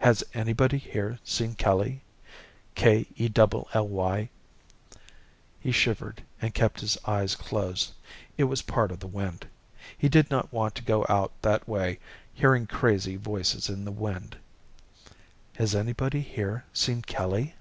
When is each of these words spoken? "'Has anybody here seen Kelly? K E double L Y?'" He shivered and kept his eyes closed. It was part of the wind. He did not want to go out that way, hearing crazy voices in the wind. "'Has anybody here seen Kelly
"'Has 0.00 0.22
anybody 0.34 0.76
here 0.76 1.18
seen 1.24 1.54
Kelly? 1.54 2.02
K 2.74 3.06
E 3.16 3.28
double 3.30 3.68
L 3.72 3.88
Y?'" 3.88 4.28
He 5.58 5.72
shivered 5.72 6.22
and 6.42 6.52
kept 6.52 6.80
his 6.80 6.98
eyes 7.06 7.34
closed. 7.34 7.92
It 8.36 8.44
was 8.44 8.60
part 8.60 8.92
of 8.92 9.00
the 9.00 9.06
wind. 9.06 9.48
He 9.96 10.10
did 10.10 10.30
not 10.30 10.52
want 10.52 10.74
to 10.74 10.82
go 10.82 11.06
out 11.08 11.32
that 11.40 11.66
way, 11.66 11.98
hearing 12.34 12.66
crazy 12.66 13.16
voices 13.16 13.70
in 13.70 13.86
the 13.86 13.90
wind. 13.92 14.36
"'Has 15.54 15.74
anybody 15.74 16.20
here 16.20 16.66
seen 16.74 17.00
Kelly 17.00 17.54